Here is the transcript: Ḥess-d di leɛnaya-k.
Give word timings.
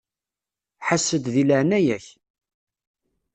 Ḥess-d 0.87 1.25
di 1.33 1.43
leɛnaya-k. 1.47 2.05